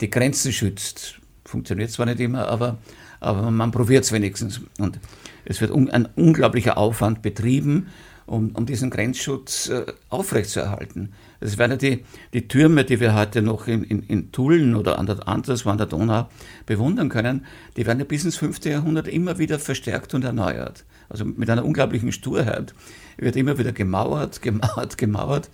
die 0.00 0.10
Grenzen 0.10 0.52
schützt. 0.52 1.20
Funktioniert 1.44 1.90
zwar 1.90 2.06
nicht 2.06 2.20
immer, 2.20 2.48
aber, 2.48 2.78
aber 3.20 3.50
man 3.50 3.70
probiert 3.70 4.04
es 4.04 4.12
wenigstens. 4.12 4.60
Und 4.78 4.98
es 5.44 5.60
wird 5.60 5.70
ein 5.70 6.08
unglaublicher 6.16 6.76
Aufwand 6.76 7.22
betrieben, 7.22 7.86
um, 8.26 8.50
um 8.56 8.66
diesen 8.66 8.90
Grenzschutz 8.90 9.68
äh, 9.68 9.86
aufrechtzuerhalten. 10.08 11.12
Das 11.38 11.58
werden 11.58 11.78
die, 11.78 12.04
die 12.32 12.48
Türme, 12.48 12.84
die 12.84 12.98
wir 12.98 13.14
heute 13.14 13.42
noch 13.42 13.68
in, 13.68 13.84
in, 13.84 14.02
in 14.02 14.32
Tulln 14.32 14.74
oder 14.74 14.98
an 14.98 15.06
der, 15.06 15.28
anderswo 15.28 15.70
an 15.70 15.78
der 15.78 15.86
Donau 15.86 16.28
bewundern 16.66 17.08
können, 17.08 17.46
die 17.76 17.86
werden 17.86 18.00
ja 18.00 18.04
bis 18.04 18.24
ins 18.24 18.36
5. 18.36 18.64
Jahrhundert 18.64 19.06
immer 19.06 19.38
wieder 19.38 19.60
verstärkt 19.60 20.14
und 20.14 20.24
erneuert. 20.24 20.84
Also 21.08 21.24
mit 21.24 21.48
einer 21.48 21.64
unglaublichen 21.64 22.12
Sturheit 22.12 22.74
wird 23.16 23.36
immer 23.36 23.58
wieder 23.58 23.72
gemauert, 23.72 24.42
gemauert, 24.42 24.98
gemauert. 24.98 25.50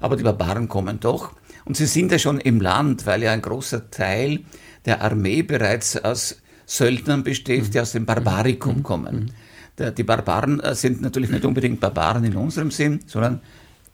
Aber 0.00 0.16
die 0.16 0.24
Barbaren 0.24 0.68
kommen 0.68 1.00
doch. 1.00 1.32
Und 1.64 1.76
sie 1.76 1.86
sind 1.86 2.12
ja 2.12 2.18
schon 2.18 2.40
im 2.40 2.60
Land, 2.60 3.06
weil 3.06 3.22
ja 3.22 3.32
ein 3.32 3.42
großer 3.42 3.90
Teil 3.90 4.40
der 4.84 5.02
Armee 5.02 5.42
bereits 5.42 5.96
aus 6.02 6.40
Söldnern 6.66 7.24
besteht, 7.24 7.74
die 7.74 7.80
aus 7.80 7.92
dem 7.92 8.06
Barbarikum 8.06 8.78
mhm. 8.78 8.82
kommen. 8.82 9.32
Die 9.78 10.02
Barbaren 10.02 10.60
äh, 10.60 10.74
sind 10.74 11.00
natürlich 11.02 11.30
nicht 11.30 11.44
unbedingt 11.44 11.80
Barbaren 11.80 12.24
in 12.24 12.36
unserem 12.36 12.70
Sinn, 12.70 13.00
sondern 13.06 13.40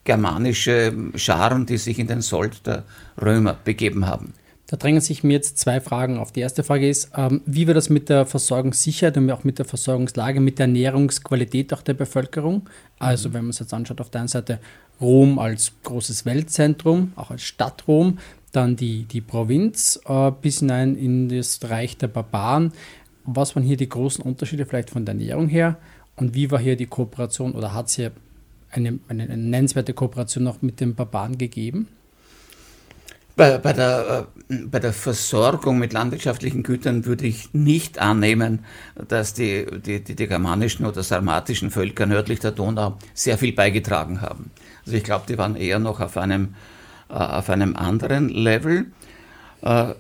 germanische 0.05 0.95
Scharen, 1.15 1.67
die 1.67 1.79
sich 1.79 1.99
in 1.99 2.07
den 2.07 2.21
Sold 2.21 2.67
der 2.67 2.85
Römer 3.21 3.55
begeben 3.65 4.07
haben. 4.07 4.33
Da 4.67 4.79
drängen 4.79 5.01
sich 5.01 5.23
mir 5.23 5.35
jetzt 5.35 5.59
zwei 5.59 5.81
Fragen 5.81 6.19
auf. 6.19 6.33
Die 6.33 6.41
erste 6.41 6.65
Frage 6.65 6.89
ist, 6.89 7.11
ähm, 7.15 7.43
wie 7.45 7.67
wird 7.67 7.77
das 7.77 7.91
mit 7.91 8.09
der 8.09 8.25
Versorgungssicherheit 8.25 9.17
und 9.19 9.31
auch 9.31 9.45
mit 9.45 9.59
der 9.59 9.67
Versorgungslage, 9.67 10.41
mit 10.41 10.59
der 10.59 10.67
Ernährungsqualität 10.67 11.75
auch 11.75 11.83
der 11.83 11.95
Bevölkerung? 11.95 12.69
Also 12.99 13.35
wenn 13.35 13.43
man 13.43 13.51
es 13.51 13.59
jetzt 13.59 13.75
anschaut, 13.75 14.01
auf 14.01 14.09
der 14.09 14.23
einen 14.23 14.29
Seite 14.29 14.61
Rom 15.01 15.39
als 15.39 15.73
großes 15.83 16.25
Weltzentrum, 16.25 17.13
auch 17.17 17.31
als 17.31 17.43
Stadt 17.43 17.87
Rom, 17.87 18.19
dann 18.53 18.77
die, 18.77 19.05
die 19.05 19.21
Provinz 19.21 20.01
äh, 20.07 20.31
bis 20.31 20.61
hinein 20.61 20.97
in 20.97 21.29
das 21.29 21.59
Reich 21.65 21.99
der 21.99 22.09
Barbaren. 22.09 22.73
Was 23.25 23.57
waren 23.57 23.65
hier 23.65 23.77
die 23.77 23.89
großen 23.89 24.25
Unterschiede 24.25 24.65
vielleicht 24.65 24.91
von 24.91 25.05
der 25.05 25.15
Ernährung 25.15 25.49
her? 25.49 25.77
Und 26.17 26.35
wie 26.35 26.51
war 26.51 26.61
hier 26.61 26.77
die 26.77 26.87
Kooperation 26.87 27.53
oder 27.53 27.75
hat 27.75 27.89
es 27.89 27.97
hier 27.97 28.13
eine, 28.71 28.99
eine, 29.09 29.25
eine 29.25 29.37
nennenswerte 29.37 29.93
Kooperation 29.93 30.47
auch 30.47 30.63
mit 30.63 30.81
den 30.81 30.95
Barbaren 30.95 31.37
gegeben? 31.37 31.89
Bei, 33.37 33.59
bei, 33.59 33.73
der, 33.73 34.29
äh, 34.49 34.55
bei 34.67 34.79
der 34.79 34.93
Versorgung 34.93 35.79
mit 35.79 35.93
landwirtschaftlichen 35.93 36.63
Gütern 36.63 37.05
würde 37.05 37.27
ich 37.27 37.53
nicht 37.53 37.99
annehmen, 37.99 38.65
dass 39.09 39.35
die, 39.35 39.67
die, 39.85 40.05
die, 40.05 40.15
die 40.15 40.27
germanischen 40.29 40.87
oder 40.87 41.03
sarmatischen 41.03 41.73
Völker 41.73 42.07
nördlich 42.07 42.39
der 42.39 42.53
Donau 42.53 42.97
sehr 43.13 43.37
viel 43.37 43.53
beigetragen 43.53 44.21
haben. 44.21 44.53
Also 44.87 44.97
ich 44.97 45.03
glaube, 45.03 45.25
die 45.29 45.37
waren 45.37 45.57
eher 45.57 45.81
noch 45.81 46.01
auf 46.01 46.17
einem, 46.17 46.55
äh, 47.09 47.15
auf 47.15 47.51
einem 47.51 47.75
anderen 47.75 48.29
Level. 48.29 48.87
Äh, 49.63 49.95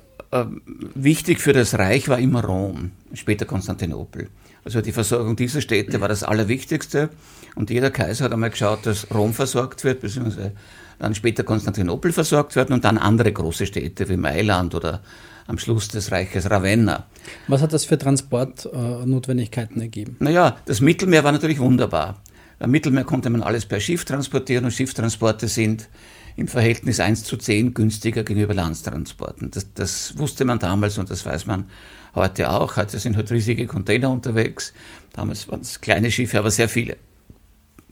wichtig 0.94 1.40
für 1.40 1.52
das 1.52 1.78
Reich 1.78 2.08
war 2.08 2.18
immer 2.18 2.44
Rom, 2.44 2.92
später 3.14 3.46
Konstantinopel. 3.46 4.28
Also 4.64 4.80
die 4.80 4.92
Versorgung 4.92 5.36
dieser 5.36 5.60
Städte 5.60 6.00
war 6.00 6.08
das 6.08 6.22
Allerwichtigste 6.22 7.10
und 7.54 7.70
jeder 7.70 7.90
Kaiser 7.90 8.24
hat 8.24 8.32
einmal 8.32 8.50
geschaut, 8.50 8.86
dass 8.86 9.08
Rom 9.12 9.32
versorgt 9.32 9.84
wird, 9.84 10.00
beziehungsweise 10.00 10.52
dann 10.98 11.14
später 11.14 11.44
Konstantinopel 11.44 12.12
versorgt 12.12 12.56
werden 12.56 12.72
und 12.72 12.84
dann 12.84 12.98
andere 12.98 13.32
große 13.32 13.66
Städte 13.66 14.08
wie 14.08 14.16
Mailand 14.16 14.74
oder 14.74 15.02
am 15.46 15.58
Schluss 15.58 15.88
des 15.88 16.10
Reiches 16.10 16.50
Ravenna. 16.50 17.06
Was 17.48 17.60
hat 17.60 17.72
das 17.72 17.84
für 17.84 17.98
Transportnotwendigkeiten 17.98 19.80
äh, 19.80 19.84
ergeben? 19.84 20.16
Naja, 20.20 20.56
das 20.64 20.80
Mittelmeer 20.80 21.24
war 21.24 21.32
natürlich 21.32 21.58
wunderbar. 21.58 22.22
Am 22.58 22.70
Mittelmeer 22.70 23.04
konnte 23.04 23.30
man 23.30 23.42
alles 23.42 23.66
per 23.66 23.80
Schiff 23.80 24.04
transportieren 24.04 24.64
und 24.64 24.70
Schifftransporte 24.70 25.48
sind 25.48 25.88
im 26.36 26.48
Verhältnis 26.48 27.00
1 27.00 27.24
zu 27.24 27.36
10 27.36 27.74
günstiger 27.74 28.24
gegenüber 28.24 28.54
Landstransporten. 28.54 29.50
Das, 29.50 29.72
das 29.74 30.18
wusste 30.18 30.44
man 30.44 30.58
damals 30.58 30.98
und 30.98 31.10
das 31.10 31.24
weiß 31.26 31.46
man 31.46 31.66
heute 32.14 32.50
auch. 32.50 32.76
Heute 32.76 32.98
sind 32.98 33.16
halt 33.16 33.30
riesige 33.30 33.66
Container 33.66 34.10
unterwegs. 34.10 34.72
Damals 35.12 35.48
waren 35.48 35.60
es 35.60 35.80
kleine 35.80 36.10
Schiffe, 36.10 36.38
aber 36.38 36.50
sehr 36.50 36.68
viele 36.68 36.96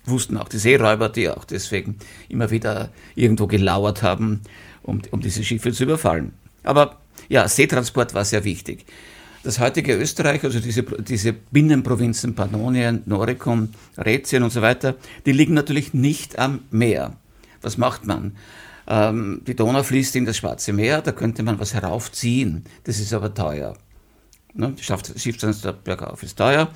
wussten 0.05 0.37
auch 0.37 0.49
die 0.49 0.59
Seeräuber, 0.59 1.09
die 1.09 1.29
auch 1.29 1.45
deswegen 1.45 1.97
immer 2.29 2.51
wieder 2.51 2.91
irgendwo 3.15 3.47
gelauert 3.47 4.03
haben, 4.03 4.41
um, 4.83 5.01
um 5.11 5.21
diese 5.21 5.45
Schiffe 5.45 5.73
zu 5.73 5.85
überfallen. 5.85 6.33
Aber 6.65 6.99
ja, 7.29 7.49
Seetransport 7.49 8.15
war 8.15 8.25
sehr 8.25 8.45
wichtig. 8.45 8.85
Das 9.45 9.59
heutige 9.59 9.95
Österreich, 9.97 10.45
also 10.45 10.61
diese, 10.61 10.83
diese 10.83 11.33
Binnenprovinzen 11.33 12.35
Pannonien, 12.35 13.03
Noricum, 13.07 13.71
Rätien 13.99 14.45
und 14.45 14.51
so 14.51 14.63
weiter, 14.63 14.95
die 15.27 15.33
liegen 15.33 15.55
natürlich 15.55 15.95
nicht 15.95 16.39
am 16.39 16.61
Meer. 16.71 17.17
Was 17.61 17.77
macht 17.77 18.07
man? 18.07 18.37
Ähm, 18.87 19.43
die 19.47 19.57
Donau 19.57 19.83
fließt 19.83 20.15
in 20.17 20.27
das 20.27 20.37
Schwarze 20.37 20.73
Meer, 20.73 21.03
da 21.03 21.13
könnte 21.13 21.43
man 21.43 21.59
was 21.59 21.75
heraufziehen. 21.75 22.65
Das 22.85 23.01
ist 23.01 23.13
aber 23.13 23.35
teuer. 23.35 23.75
Ne? 24.55 24.75
Schiffstransport 24.79 25.85
bergauf 25.85 26.23
ist 26.23 26.37
teuer. 26.37 26.69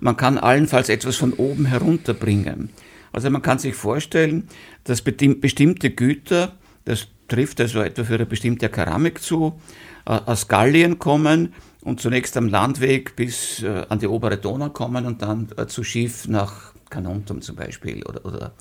Man 0.00 0.16
kann 0.16 0.38
allenfalls 0.38 0.88
etwas 0.88 1.16
von 1.16 1.32
oben 1.34 1.66
herunterbringen. 1.66 2.70
Also 3.12 3.30
man 3.30 3.42
kann 3.42 3.58
sich 3.58 3.74
vorstellen, 3.74 4.48
dass 4.84 5.02
bestimmte 5.02 5.90
Güter, 5.90 6.56
das 6.84 7.08
trifft 7.28 7.60
also 7.60 7.80
etwa 7.80 8.04
für 8.04 8.14
eine 8.14 8.26
bestimmte 8.26 8.68
Keramik 8.68 9.22
zu, 9.22 9.60
äh, 10.06 10.10
aus 10.10 10.48
Gallien 10.48 10.98
kommen 10.98 11.54
und 11.82 12.00
zunächst 12.00 12.36
am 12.36 12.48
Landweg 12.48 13.16
bis 13.16 13.62
äh, 13.62 13.84
an 13.88 13.98
die 13.98 14.08
obere 14.08 14.36
Donau 14.36 14.70
kommen 14.70 15.06
und 15.06 15.22
dann 15.22 15.48
äh, 15.56 15.66
zu 15.66 15.84
Schiff 15.84 16.28
nach 16.28 16.72
Kanontum 16.88 17.40
zum 17.42 17.56
Beispiel 17.56 18.02
oder, 18.04 18.24
oder, 18.24 18.52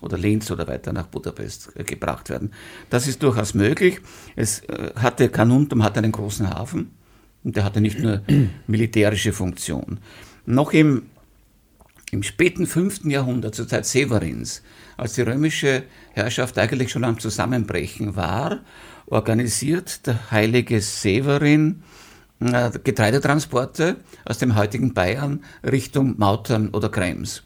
oder 0.00 0.18
Linz 0.18 0.50
oder 0.50 0.66
weiter 0.66 0.92
nach 0.92 1.06
Budapest 1.06 1.74
gebracht 1.86 2.30
werden. 2.30 2.52
Das 2.90 3.06
ist 3.06 3.22
durchaus 3.22 3.54
möglich. 3.54 4.00
Es 4.34 4.62
hatte, 4.96 5.28
Kanuntum 5.28 5.84
hat 5.84 5.96
einen 5.96 6.10
großen 6.10 6.50
Hafen 6.50 6.90
und 7.46 7.56
der 7.56 7.62
hatte 7.62 7.80
nicht 7.80 8.00
nur 8.00 8.22
militärische 8.66 9.32
Funktion. 9.32 10.00
Noch 10.46 10.72
im, 10.72 11.04
im 12.10 12.24
späten 12.24 12.66
5. 12.66 13.04
Jahrhundert, 13.04 13.54
zur 13.54 13.68
Zeit 13.68 13.86
Severins, 13.86 14.62
als 14.96 15.14
die 15.14 15.22
römische 15.22 15.84
Herrschaft 16.12 16.58
eigentlich 16.58 16.90
schon 16.90 17.04
am 17.04 17.20
Zusammenbrechen 17.20 18.16
war, 18.16 18.62
organisiert 19.06 20.08
der 20.08 20.32
heilige 20.32 20.80
Severin 20.80 21.84
äh, 22.40 22.72
Getreidetransporte 22.82 23.96
aus 24.24 24.38
dem 24.38 24.56
heutigen 24.56 24.92
Bayern 24.92 25.44
Richtung 25.62 26.18
Mautern 26.18 26.70
oder 26.70 26.88
Krems. 26.88 27.44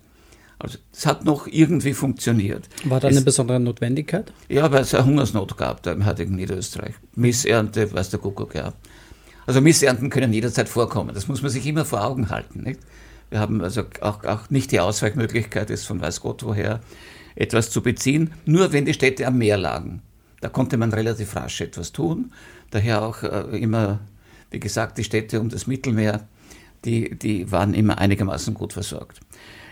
Also 0.58 0.78
es 0.92 1.04
hat 1.04 1.26
noch 1.26 1.46
irgendwie 1.46 1.92
funktioniert. 1.92 2.70
War 2.84 3.00
da 3.00 3.08
eine 3.08 3.18
es, 3.18 3.24
besondere 3.24 3.60
Notwendigkeit? 3.60 4.32
Ja, 4.48 4.72
weil 4.72 4.82
es 4.82 4.94
eine 4.94 5.04
Hungersnot 5.04 5.58
gab 5.58 5.82
da 5.82 5.92
im 5.92 6.06
heutigen 6.06 6.36
Niederösterreich. 6.36 6.94
Missernte, 7.16 7.92
weiß 7.92 8.08
der 8.08 8.20
Kuckuck, 8.20 8.54
ja. 8.54 8.72
Also 9.46 9.60
Missernten 9.60 10.10
können 10.10 10.32
jederzeit 10.32 10.68
vorkommen. 10.68 11.14
Das 11.14 11.28
muss 11.28 11.42
man 11.42 11.50
sich 11.50 11.66
immer 11.66 11.84
vor 11.84 12.04
Augen 12.04 12.30
halten. 12.30 12.62
Nicht? 12.62 12.80
Wir 13.30 13.40
haben 13.40 13.62
also 13.62 13.84
auch, 14.00 14.24
auch 14.24 14.50
nicht 14.50 14.72
die 14.72 14.80
Ausweichmöglichkeit, 14.80 15.70
es 15.70 15.84
von 15.84 16.00
weiß 16.00 16.20
Gott 16.20 16.42
woher 16.42 16.80
etwas 17.36 17.70
zu 17.70 17.82
beziehen, 17.82 18.32
nur 18.44 18.72
wenn 18.72 18.84
die 18.84 18.94
Städte 18.94 19.26
am 19.26 19.38
Meer 19.38 19.56
lagen. 19.56 20.02
Da 20.40 20.48
konnte 20.48 20.76
man 20.76 20.92
relativ 20.92 21.36
rasch 21.36 21.60
etwas 21.60 21.92
tun. 21.92 22.32
Daher 22.70 23.02
auch 23.02 23.22
äh, 23.22 23.58
immer, 23.58 24.00
wie 24.50 24.60
gesagt, 24.60 24.98
die 24.98 25.04
Städte 25.04 25.40
um 25.40 25.48
das 25.48 25.66
Mittelmeer, 25.66 26.26
die, 26.84 27.16
die 27.16 27.50
waren 27.52 27.74
immer 27.74 27.98
einigermaßen 27.98 28.54
gut 28.54 28.72
versorgt. 28.72 29.20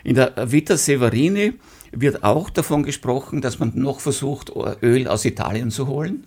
In 0.05 0.15
der 0.15 0.53
Vita 0.53 0.77
Severini 0.77 1.55
wird 1.91 2.23
auch 2.23 2.51
davon 2.51 2.83
gesprochen, 2.83 3.41
dass 3.41 3.59
man 3.59 3.73
noch 3.75 4.01
versucht, 4.01 4.53
Öl 4.83 5.09
aus 5.09 5.25
Italien 5.25 5.71
zu 5.71 5.87
holen. 5.87 6.27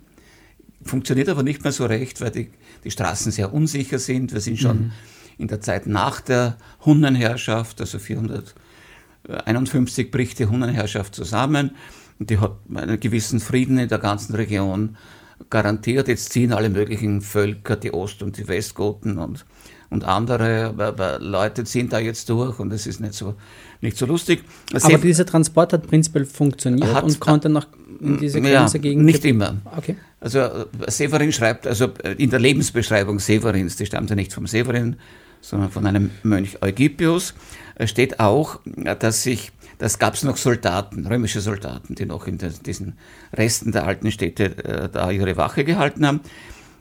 Funktioniert 0.84 1.28
aber 1.28 1.42
nicht 1.42 1.64
mehr 1.64 1.72
so 1.72 1.86
recht, 1.86 2.20
weil 2.20 2.30
die, 2.30 2.50
die 2.84 2.90
Straßen 2.90 3.32
sehr 3.32 3.52
unsicher 3.52 3.98
sind. 3.98 4.32
Wir 4.32 4.40
sind 4.40 4.58
schon 4.58 4.78
mhm. 4.78 4.92
in 5.38 5.48
der 5.48 5.60
Zeit 5.60 5.86
nach 5.86 6.20
der 6.20 6.56
Hunnenherrschaft, 6.84 7.80
also 7.80 7.98
451 7.98 10.10
bricht 10.10 10.38
die 10.38 10.46
Hunnenherrschaft 10.46 11.14
zusammen 11.14 11.72
und 12.18 12.30
die 12.30 12.38
hat 12.38 12.56
einen 12.74 13.00
gewissen 13.00 13.40
Frieden 13.40 13.78
in 13.78 13.88
der 13.88 13.98
ganzen 13.98 14.34
Region 14.34 14.96
garantiert. 15.50 16.08
Jetzt 16.08 16.32
ziehen 16.32 16.52
alle 16.52 16.70
möglichen 16.70 17.20
Völker, 17.20 17.76
die 17.76 17.92
Ost- 17.92 18.22
und 18.22 18.38
die 18.38 18.48
Westgoten 18.48 19.18
und, 19.18 19.44
und 19.92 20.04
andere, 20.04 21.18
Leute 21.20 21.64
ziehen 21.64 21.88
da 21.88 21.98
jetzt 21.98 22.28
durch 22.28 22.58
und 22.58 22.72
es 22.72 22.86
ist 22.86 23.00
nicht 23.00 23.14
so, 23.14 23.34
nicht 23.80 23.96
so 23.96 24.06
lustig. 24.06 24.42
Aber 24.72 24.98
dieser 24.98 25.26
Transport 25.26 25.72
hat 25.72 25.86
prinzipiell 25.86 26.24
funktioniert 26.24 26.94
hat, 26.94 27.04
und 27.04 27.20
konnte 27.20 27.48
nach 27.48 27.66
in 28.00 28.18
diese 28.18 28.40
Grenze 28.40 28.78
ja, 28.78 28.82
gegen. 28.82 29.04
Nicht 29.04 29.24
immer. 29.24 29.56
Okay. 29.76 29.96
Also 30.20 30.40
äh, 30.40 30.66
Severin 30.88 31.32
schreibt, 31.32 31.66
also 31.66 31.90
äh, 32.02 32.12
in 32.18 32.30
der 32.30 32.40
Lebensbeschreibung 32.40 33.18
Severins, 33.18 33.76
die 33.76 33.86
stammt 33.86 34.10
ja 34.10 34.16
nicht 34.16 34.32
vom 34.32 34.46
Severin, 34.46 34.96
sondern 35.40 35.70
von 35.70 35.86
einem 35.86 36.10
Mönch 36.22 36.62
Eugipius, 36.62 37.34
äh, 37.76 37.86
steht 37.86 38.20
auch, 38.20 38.60
dass 38.98 39.22
sich, 39.22 39.52
das 39.78 39.98
gab 39.98 40.14
es 40.14 40.22
noch 40.22 40.36
Soldaten, 40.36 41.06
römische 41.06 41.40
Soldaten, 41.40 41.94
die 41.94 42.06
noch 42.06 42.26
in 42.26 42.38
diesen 42.38 42.94
Resten 43.32 43.72
der 43.72 43.86
alten 43.86 44.10
Städte 44.10 44.90
da 44.92 45.10
ihre 45.10 45.36
Wache 45.36 45.64
gehalten 45.64 46.06
haben. 46.06 46.20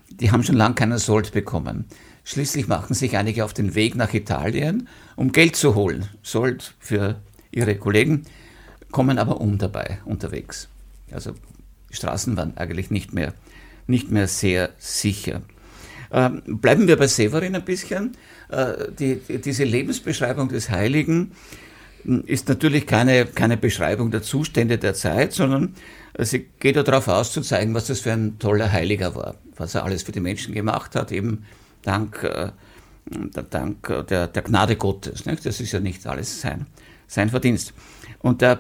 Die 0.10 0.32
haben 0.32 0.44
schon 0.44 0.56
lange 0.56 0.76
keinen 0.76 1.00
Sold 1.00 1.32
bekommen. 1.32 1.86
Schließlich 2.24 2.68
machen 2.68 2.94
sich 2.94 3.18
einige 3.18 3.44
auf 3.46 3.54
den 3.54 3.76
Weg 3.76 3.96
nach 3.96 4.14
Italien, 4.14 4.88
um 5.16 5.32
Geld 5.32 5.56
zu 5.56 5.76
holen. 5.76 6.08
Sold 6.22 6.76
für 6.80 7.20
ihre 7.52 7.76
Kollegen, 7.76 8.26
kommen 8.92 9.18
aber 9.18 9.42
um 9.42 9.58
dabei 9.58 10.00
unterwegs. 10.06 10.70
Also 11.12 11.34
die 11.90 11.96
Straßen 11.96 12.38
waren 12.38 12.56
eigentlich 12.58 12.92
nicht 12.92 13.14
mehr, 13.14 13.34
nicht 13.88 14.12
mehr 14.12 14.28
sehr 14.28 14.70
sicher. 14.78 15.42
Ähm, 16.12 16.42
bleiben 16.46 16.88
wir 16.88 16.98
bei 16.98 17.08
Severin 17.08 17.56
ein 17.56 17.66
bisschen. 17.66 18.18
Äh, 18.50 18.92
die, 18.98 19.16
die, 19.16 19.40
diese 19.40 19.64
Lebensbeschreibung 19.64 20.50
des 20.50 20.70
Heiligen 20.70 21.32
hm, 22.04 22.24
ist 22.26 22.50
natürlich 22.50 22.86
keine, 22.86 23.26
keine 23.26 23.58
Beschreibung 23.58 24.12
der 24.12 24.22
Zustände 24.22 24.78
der 24.78 24.94
Zeit, 24.94 25.34
sondern 25.34 25.76
sie 26.20 26.48
geht 26.60 26.76
darauf 26.76 27.08
aus, 27.08 27.32
zu 27.32 27.42
zeigen, 27.42 27.74
was 27.74 27.88
das 27.88 28.02
für 28.02 28.12
ein 28.12 28.40
toller 28.40 28.72
Heiliger 28.72 29.16
war, 29.16 29.36
was 29.56 29.76
er 29.76 29.86
alles 29.86 30.04
für 30.04 30.12
die 30.12 30.20
Menschen 30.20 30.54
gemacht 30.54 30.96
hat, 30.96 31.12
eben 31.12 31.46
dank, 31.82 32.24
äh, 32.24 32.52
dank 33.50 34.06
der, 34.10 34.28
der 34.28 34.42
Gnade 34.42 34.76
Gottes. 34.76 35.26
Nicht? 35.26 35.46
Das 35.46 35.60
ist 35.60 35.72
ja 35.72 35.80
nicht 35.80 36.06
alles 36.08 36.42
sein, 36.42 36.68
sein 37.08 37.30
Verdienst. 37.30 37.74
Und 38.20 38.42
der 38.42 38.60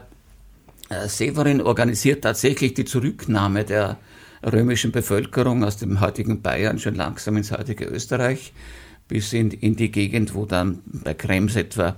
äh, 0.89 1.07
Severin 1.07 1.61
organisiert 1.61 2.23
tatsächlich 2.23 2.73
die 2.73 2.85
Zurücknahme 2.85 3.63
der 3.63 3.97
römischen 4.43 4.91
Bevölkerung 4.91 5.63
aus 5.63 5.77
dem 5.77 5.99
heutigen 5.99 6.41
Bayern 6.41 6.79
schon 6.79 6.95
langsam 6.95 7.37
ins 7.37 7.51
heutige 7.51 7.85
Österreich 7.85 8.53
bis 9.07 9.33
in, 9.33 9.51
in 9.51 9.75
die 9.75 9.91
Gegend, 9.91 10.33
wo 10.33 10.45
dann 10.45 10.79
bei 10.85 11.13
Krems 11.13 11.55
etwa 11.55 11.95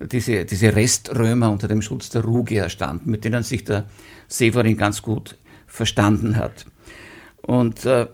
diese, 0.00 0.44
diese 0.44 0.74
Reströmer 0.74 1.50
unter 1.50 1.68
dem 1.68 1.80
Schutz 1.80 2.10
der 2.10 2.22
Rugier 2.22 2.68
standen, 2.68 3.10
mit 3.10 3.24
denen 3.24 3.42
sich 3.42 3.64
der 3.64 3.84
Severin 4.28 4.76
ganz 4.76 5.00
gut 5.00 5.36
verstanden 5.66 6.36
hat. 6.36 6.66
Und 7.42 7.86
äh, 7.86 8.06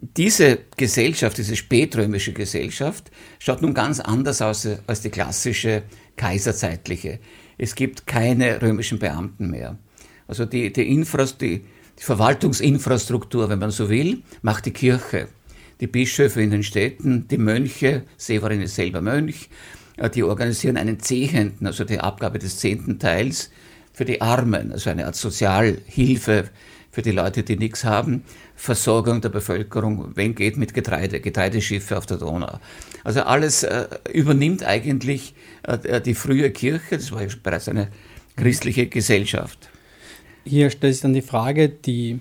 diese 0.00 0.58
Gesellschaft, 0.76 1.38
diese 1.38 1.56
spätrömische 1.56 2.32
Gesellschaft, 2.32 3.10
schaut 3.38 3.62
nun 3.62 3.74
ganz 3.74 4.00
anders 4.00 4.40
aus 4.40 4.66
als 4.86 5.02
die 5.02 5.10
klassische 5.10 5.82
kaiserzeitliche 6.16 7.20
es 7.62 7.74
gibt 7.74 8.06
keine 8.06 8.62
römischen 8.62 8.98
Beamten 8.98 9.50
mehr. 9.50 9.76
Also 10.26 10.46
die, 10.46 10.72
die, 10.72 10.88
Infras 10.88 11.36
die, 11.36 11.60
die 11.98 12.02
Verwaltungsinfrastruktur, 12.02 13.50
wenn 13.50 13.58
man 13.58 13.70
so 13.70 13.90
will, 13.90 14.22
macht 14.40 14.64
die 14.64 14.70
Kirche. 14.70 15.28
Die 15.80 15.86
Bischöfe 15.86 16.40
in 16.40 16.50
den 16.50 16.62
Städten, 16.62 17.28
die 17.28 17.36
Mönche, 17.36 18.04
Severin 18.16 18.62
ist 18.62 18.76
selber 18.76 19.02
Mönch, 19.02 19.50
die 20.14 20.22
organisieren 20.22 20.78
einen 20.78 21.00
Zehenten, 21.00 21.66
also 21.66 21.84
die 21.84 22.00
Abgabe 22.00 22.38
des 22.38 22.56
zehnten 22.56 22.98
Teils 22.98 23.50
für 23.92 24.06
die 24.06 24.22
Armen, 24.22 24.72
also 24.72 24.88
eine 24.88 25.04
Art 25.04 25.16
Sozialhilfe 25.16 26.48
für 26.90 27.02
die 27.02 27.12
Leute, 27.12 27.42
die 27.42 27.56
nichts 27.56 27.84
haben, 27.84 28.24
Versorgung 28.56 29.20
der 29.20 29.28
Bevölkerung, 29.28 30.12
wenn 30.16 30.34
geht, 30.34 30.56
mit 30.56 30.74
Getreide, 30.74 31.20
Getreideschiffe 31.20 31.96
auf 31.96 32.06
der 32.06 32.18
Donau. 32.18 32.58
Also 33.04 33.22
alles 33.22 33.62
äh, 33.62 33.86
übernimmt 34.12 34.64
eigentlich 34.64 35.34
äh, 35.62 36.00
die 36.00 36.14
frühe 36.14 36.50
Kirche, 36.50 36.96
das 36.96 37.12
war 37.12 37.22
ja 37.22 37.28
bereits 37.42 37.68
eine 37.68 37.88
christliche 38.36 38.86
Gesellschaft. 38.86 39.70
Hier 40.44 40.70
stellt 40.70 40.94
sich 40.94 41.02
dann 41.02 41.12
die 41.12 41.22
Frage, 41.22 41.68
die, 41.68 42.20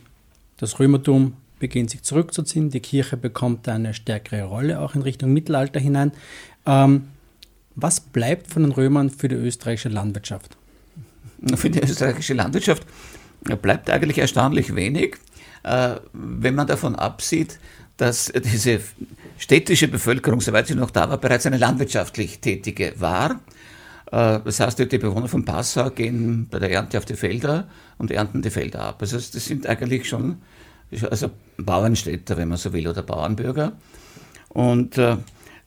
das 0.57 0.79
Römertum 0.79 1.33
beginnt 1.59 1.89
sich 1.89 2.03
zurückzuziehen, 2.03 2.69
die 2.69 2.79
Kirche 2.79 3.17
bekommt 3.17 3.67
eine 3.67 3.93
stärkere 3.93 4.43
Rolle 4.43 4.79
auch 4.79 4.95
in 4.95 5.01
Richtung 5.01 5.33
Mittelalter 5.33 5.79
hinein. 5.79 6.11
Ähm, 6.65 7.09
was 7.75 7.99
bleibt 7.99 8.47
von 8.47 8.63
den 8.63 8.71
Römern 8.71 9.09
für 9.09 9.27
die 9.27 9.35
österreichische 9.35 9.89
Landwirtschaft? 9.89 10.57
Für 11.55 11.69
die 11.69 11.79
österreichische 11.79 12.33
Landwirtschaft 12.33 12.85
bleibt 13.41 13.89
eigentlich 13.89 14.17
erstaunlich 14.17 14.75
wenig, 14.75 15.17
äh, 15.63 15.95
wenn 16.13 16.55
man 16.55 16.67
davon 16.67 16.95
absieht, 16.95 17.59
dass 17.97 18.31
diese 18.33 18.79
städtische 19.37 19.87
Bevölkerung, 19.87 20.41
soweit 20.41 20.67
sie 20.67 20.75
noch 20.75 20.91
da 20.91 21.09
war, 21.09 21.17
bereits 21.17 21.45
eine 21.45 21.57
landwirtschaftlich 21.57 22.39
tätige 22.39 22.93
war. 22.97 23.41
Äh, 24.11 24.39
das 24.43 24.59
heißt, 24.59 24.79
die 24.79 24.97
Bewohner 24.97 25.27
von 25.27 25.45
Passau 25.45 25.89
gehen 25.89 26.47
bei 26.49 26.59
der 26.59 26.71
Ernte 26.71 26.97
auf 26.97 27.05
die 27.05 27.15
Felder 27.15 27.67
und 27.97 28.11
ernten 28.11 28.41
die 28.41 28.49
Felder 28.49 28.81
ab. 28.81 29.01
Also 29.01 29.17
das 29.17 29.31
sind 29.31 29.67
eigentlich 29.67 30.07
schon 30.07 30.37
also 31.09 31.29
Bauernstädter, 31.57 32.37
wenn 32.37 32.47
man 32.47 32.57
so 32.57 32.73
will, 32.73 32.87
oder 32.87 33.03
Bauernbürger. 33.03 33.73
Und 34.49 34.97
äh, 34.97 35.17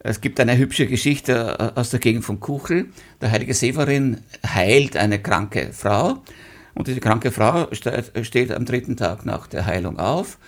es 0.01 0.21
gibt 0.21 0.41
eine 0.41 0.59
hübsche 0.59 0.87
Geschichte 0.87 1.77
aus 1.77 1.91
der 1.91 2.01
Gegend 2.01 2.25
von 2.25 2.41
Kuchel. 2.41 2.87
Der 3.21 3.31
heilige 3.31 3.55
Severin 3.55 4.19
heilt 4.45 4.97
eine 4.97 5.21
kranke 5.21 5.71
Frau 5.73 6.23
und 6.75 6.87
diese 6.87 7.01
kranke 7.01 7.31
Frau 7.31 7.69
steht 7.73 8.53
am 8.53 8.65
dritten 8.65 8.97
Tag 8.97 9.27
nach 9.27 9.47
der 9.47 9.67
Heilung 9.67 9.99
auf 9.99 10.39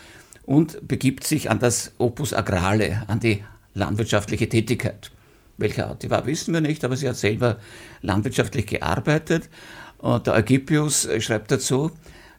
und 0.46 0.86
begibt 0.86 1.26
sich 1.26 1.50
an 1.50 1.58
das 1.58 1.92
Opus 1.98 2.32
Agrale, 2.32 3.02
an 3.08 3.20
die 3.20 3.42
landwirtschaftliche 3.74 4.48
Tätigkeit. 4.48 5.10
Welche 5.56 5.86
Art 5.86 6.02
die 6.02 6.10
war, 6.10 6.26
wissen 6.26 6.52
wir 6.54 6.60
nicht, 6.60 6.84
aber 6.84 6.96
sie 6.96 7.08
hat 7.08 7.16
selber 7.16 7.58
landwirtschaftlich 8.02 8.66
gearbeitet. 8.66 9.48
Und 9.98 10.26
der 10.26 10.34
Eugippius 10.34 11.08
schreibt 11.20 11.50
dazu, 11.50 11.92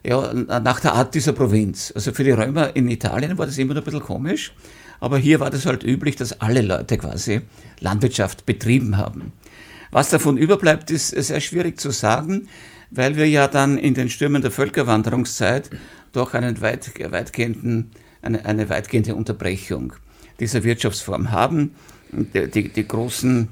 ja, 0.04 0.32
nach 0.32 0.80
der 0.80 0.92
Art 0.92 1.14
dieser 1.14 1.32
Provinz. 1.32 1.92
Also 1.94 2.12
für 2.12 2.24
die 2.24 2.30
Römer 2.30 2.76
in 2.76 2.88
Italien 2.88 3.38
war 3.38 3.46
das 3.46 3.58
immer 3.58 3.74
noch 3.74 3.82
ein 3.82 3.84
bisschen 3.84 4.00
komisch, 4.00 4.52
aber 5.00 5.18
hier 5.18 5.40
war 5.40 5.50
das 5.50 5.66
halt 5.66 5.82
üblich, 5.82 6.16
dass 6.16 6.40
alle 6.40 6.62
Leute 6.62 6.98
quasi 6.98 7.40
Landwirtschaft 7.80 8.46
betrieben 8.46 8.96
haben. 8.96 9.32
Was 9.90 10.10
davon 10.10 10.36
überbleibt, 10.36 10.90
ist 10.90 11.08
sehr 11.08 11.40
schwierig 11.40 11.80
zu 11.80 11.90
sagen, 11.90 12.48
weil 12.90 13.16
wir 13.16 13.28
ja 13.28 13.48
dann 13.48 13.78
in 13.78 13.94
den 13.94 14.08
Stürmen 14.08 14.42
der 14.42 14.50
Völkerwanderungszeit 14.50 15.70
doch 16.12 16.34
einen 16.34 16.60
weit, 16.60 16.92
weitgehenden, 17.10 17.90
eine, 18.22 18.44
eine 18.44 18.68
weitgehende 18.68 19.14
Unterbrechung 19.14 19.92
dieser 20.40 20.64
Wirtschaftsform 20.64 21.30
haben. 21.30 21.74
Die, 22.12 22.48
die, 22.48 22.68
die 22.68 22.86
großen 22.86 23.48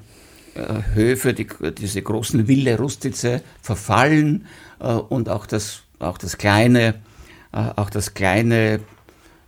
äh, 0.55 0.95
Höfe, 0.95 1.35
die, 1.35 1.47
diese 1.77 2.03
großen 2.03 2.47
Ville 2.47 2.79
Rustize 2.79 3.43
verfallen 3.61 4.47
äh, 4.79 4.87
und 4.87 5.29
auch 5.29 5.47
das, 5.47 5.83
auch 5.99 6.19
das 6.19 6.39
kleine, 6.39 6.95
äh, 7.53 7.71
auch 7.77 7.91
das 7.91 8.15
kleine 8.15 8.81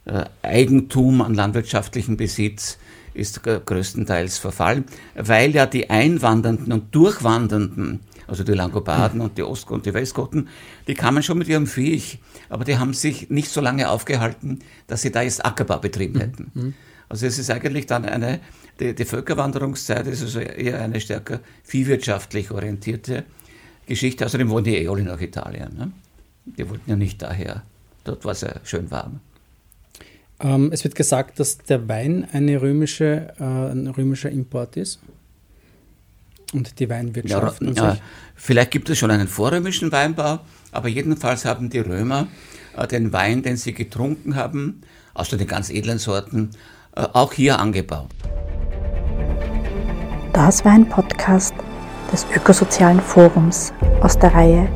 äh, 0.04 0.24
Eigentum 0.42 1.22
an 1.22 1.34
landwirtschaftlichem 1.34 2.16
Besitz 2.16 2.78
ist 3.14 3.42
größtenteils 3.42 4.36
verfallen, 4.36 4.84
weil 5.14 5.54
ja 5.54 5.64
die 5.64 5.88
Einwandernden 5.88 6.72
und 6.72 6.94
Durchwandernden, 6.94 8.00
also 8.26 8.44
die 8.44 8.52
Langobarden 8.52 9.20
und 9.20 9.38
die 9.38 9.42
Ost- 9.42 9.70
und 9.70 9.86
die 9.86 9.94
Westgoten, 9.94 10.48
die 10.86 10.94
kamen 10.94 11.22
schon 11.22 11.38
mit 11.38 11.48
ihrem 11.48 11.66
Viech, 11.66 12.18
aber 12.48 12.64
die 12.64 12.78
haben 12.78 12.92
sich 12.92 13.30
nicht 13.30 13.50
so 13.50 13.60
lange 13.60 13.88
aufgehalten, 13.88 14.60
dass 14.86 15.02
sie 15.02 15.12
da 15.12 15.22
jetzt 15.22 15.44
Ackerbau 15.44 15.78
betrieben 15.78 16.20
hätten. 16.20 16.50
Mhm. 16.54 16.74
Also 17.08 17.26
es 17.26 17.38
ist 17.38 17.50
eigentlich 17.50 17.86
dann 17.86 18.04
eine, 18.04 18.40
die, 18.80 18.94
die 18.94 19.04
Völkerwanderungszeit 19.04 20.06
ist 20.06 20.22
also 20.22 20.40
eher 20.40 20.80
eine 20.80 21.00
stärker 21.00 21.40
viehwirtschaftlich 21.62 22.50
orientierte 22.50 23.24
Geschichte. 23.86 24.26
Außerdem 24.26 24.50
wollen 24.50 24.64
die 24.64 24.76
eh 24.76 24.88
alle 24.88 25.02
nach 25.02 25.20
Italien. 25.20 25.76
Ne? 25.76 25.92
Die 26.44 26.68
wollten 26.68 26.90
ja 26.90 26.96
nicht 26.96 27.22
daher. 27.22 27.62
Dort 28.04 28.24
war 28.24 28.32
es 28.32 28.40
ja 28.40 28.54
schön 28.64 28.90
warm. 28.90 29.20
Ähm, 30.40 30.70
es 30.72 30.84
wird 30.84 30.94
gesagt, 30.94 31.40
dass 31.40 31.58
der 31.58 31.88
Wein 31.88 32.26
eine 32.32 32.60
römische, 32.60 33.32
äh, 33.38 33.44
ein 33.44 33.86
römischer 33.86 34.30
Import 34.30 34.76
ist. 34.76 35.00
Und 36.56 36.78
die 36.80 36.88
Weinwirtschaft. 36.88 37.60
Ja, 37.62 37.72
ja, 37.72 37.96
vielleicht 38.34 38.70
gibt 38.70 38.88
es 38.88 38.98
schon 38.98 39.10
einen 39.10 39.28
vorrömischen 39.28 39.92
Weinbau, 39.92 40.40
aber 40.72 40.88
jedenfalls 40.88 41.44
haben 41.44 41.68
die 41.68 41.80
Römer 41.80 42.28
äh, 42.76 42.86
den 42.86 43.12
Wein, 43.12 43.42
den 43.42 43.56
sie 43.56 43.74
getrunken 43.74 44.36
haben, 44.36 44.80
außer 45.14 45.36
den 45.36 45.46
ganz 45.46 45.68
edlen 45.68 45.98
Sorten, 45.98 46.50
äh, 46.94 47.02
auch 47.12 47.32
hier 47.32 47.58
angebaut. 47.58 48.08
Das 50.32 50.64
war 50.64 50.72
ein 50.72 50.88
Podcast 50.88 51.54
des 52.12 52.26
Ökosozialen 52.34 53.00
Forums 53.00 53.72
aus 54.00 54.18
der 54.18 54.34
Reihe 54.34 54.68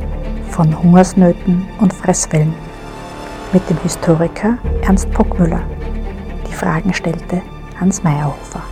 von 0.51 0.83
Hungersnöten 0.83 1.67
und 1.81 1.93
Fresswellen 1.93 2.55
mit 3.53 3.69
dem 3.71 3.79
Historiker 3.83 4.59
Ernst 4.83 5.11
Pockmüller. 5.13 5.63
Die 6.49 6.53
Fragen 6.53 6.93
stellte 6.93 7.41
Hans 7.79 8.03
Meyerhofer. 8.03 8.63